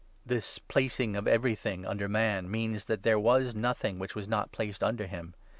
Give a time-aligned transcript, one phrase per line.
[0.25, 4.51] 8 This 'placing of everything' under man means that there was nothing which was not
[4.51, 5.35] placed under him.